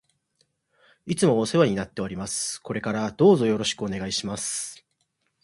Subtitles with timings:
[1.05, 2.59] いつもお世話になっております。
[2.59, 4.83] これからどうぞよろしくお願いします。